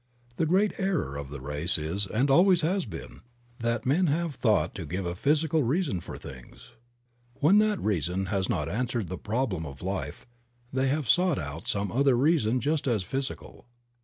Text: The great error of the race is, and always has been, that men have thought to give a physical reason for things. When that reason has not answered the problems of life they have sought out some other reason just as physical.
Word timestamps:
The 0.37 0.47
great 0.47 0.73
error 0.79 1.15
of 1.15 1.29
the 1.29 1.39
race 1.39 1.77
is, 1.77 2.07
and 2.07 2.31
always 2.31 2.61
has 2.61 2.85
been, 2.85 3.21
that 3.59 3.85
men 3.85 4.07
have 4.07 4.33
thought 4.33 4.73
to 4.73 4.85
give 4.87 5.05
a 5.05 5.13
physical 5.13 5.61
reason 5.61 5.99
for 6.01 6.17
things. 6.17 6.71
When 7.35 7.59
that 7.59 7.79
reason 7.79 8.25
has 8.25 8.49
not 8.49 8.67
answered 8.67 9.09
the 9.09 9.19
problems 9.19 9.67
of 9.67 9.83
life 9.83 10.25
they 10.73 10.87
have 10.87 11.07
sought 11.07 11.37
out 11.37 11.67
some 11.67 11.91
other 11.91 12.17
reason 12.17 12.59
just 12.61 12.87
as 12.87 13.03
physical. 13.03 13.67